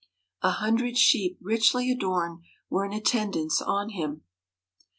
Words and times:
A 0.41 0.49
hundred 0.53 0.97
sheep 0.97 1.37
richly 1.39 1.91
adorned 1.91 2.39
were 2.71 2.83
in 2.83 2.91
attendance 2.91 3.61
on 3.61 3.89
him. 3.89 4.23